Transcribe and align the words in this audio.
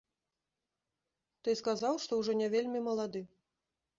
Ты 1.47 1.55
сказаў, 1.61 1.99
што 2.05 2.11
ўжо 2.21 2.31
не 2.41 2.47
вельмі 2.55 2.79
малады. 2.87 3.21